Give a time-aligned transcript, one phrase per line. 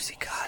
[0.00, 0.39] Musikalische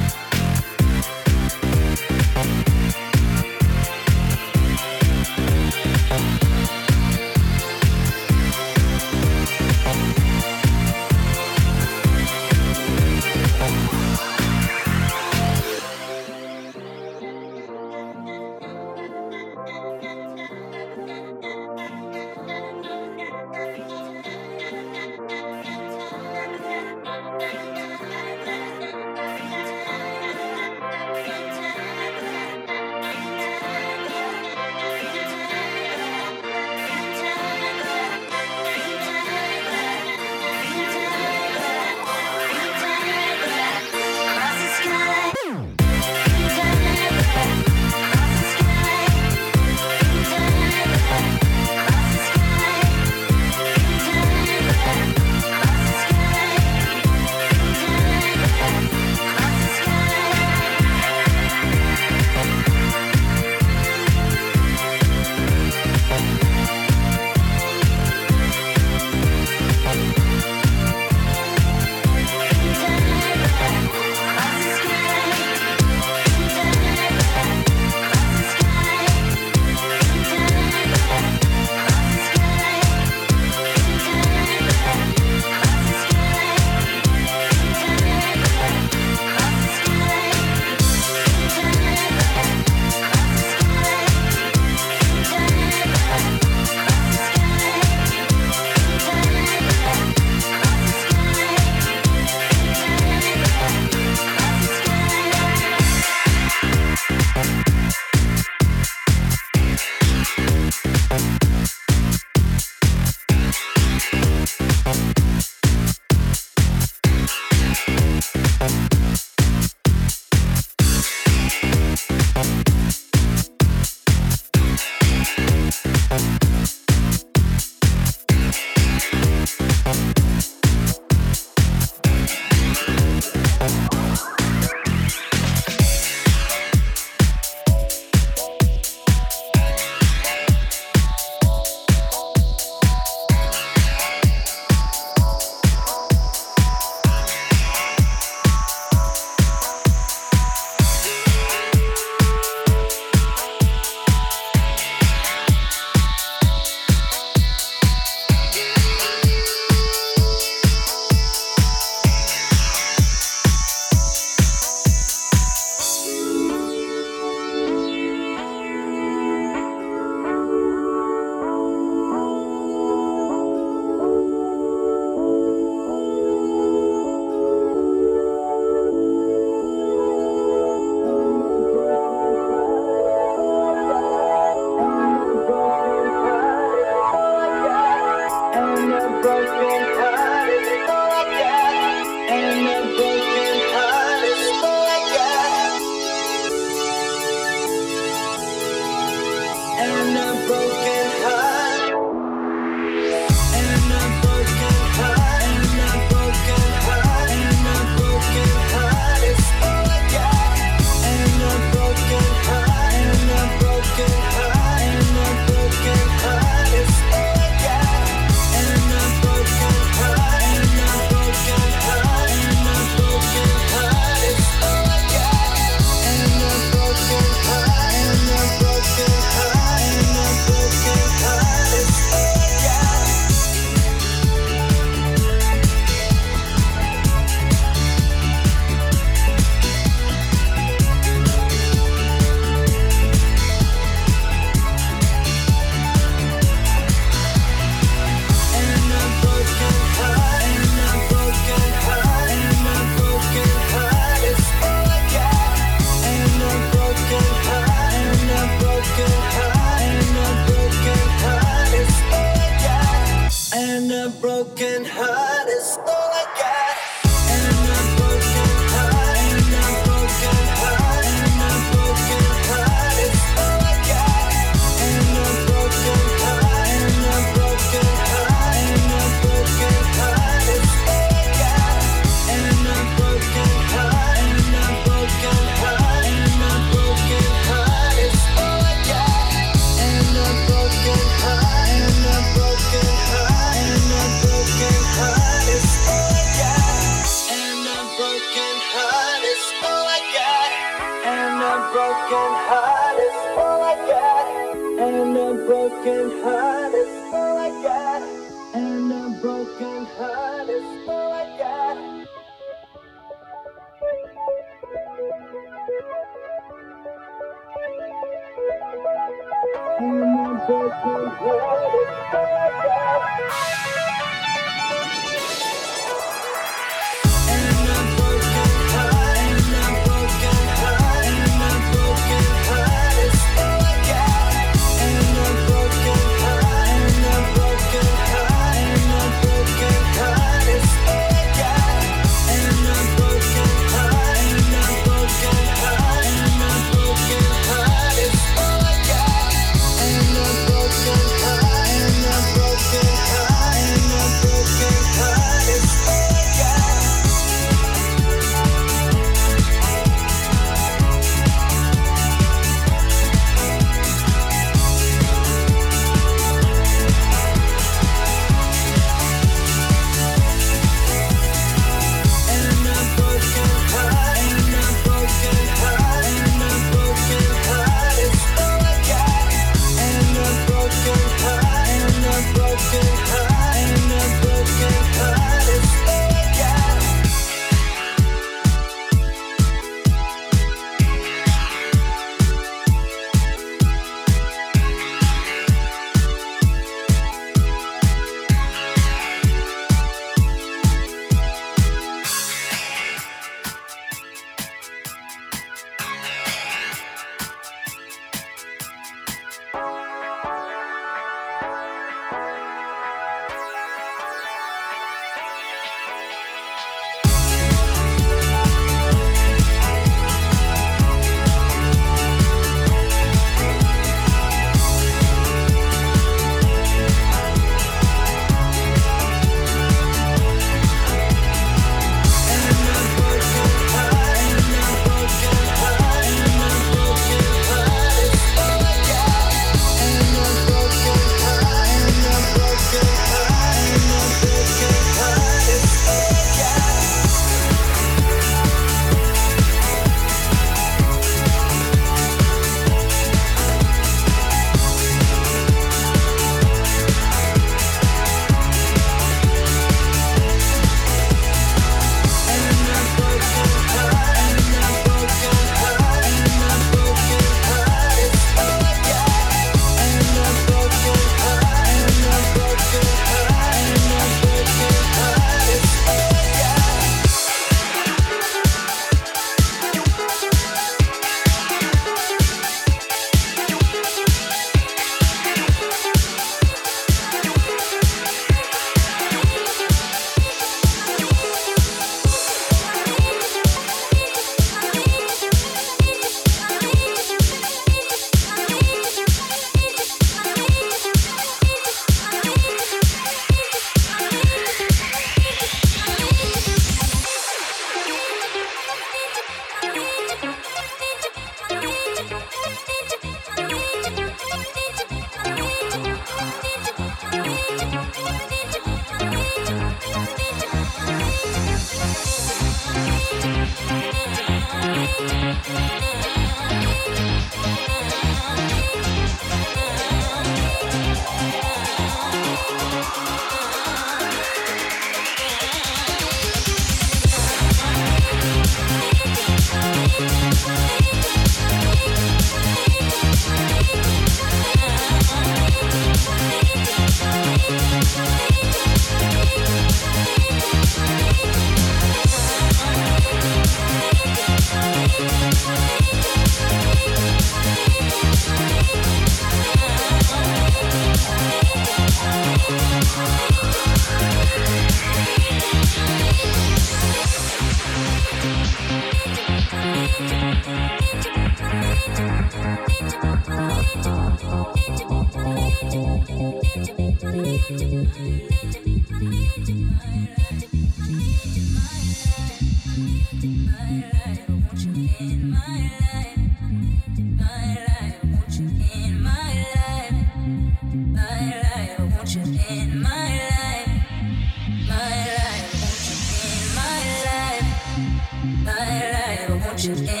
[599.61, 600.00] should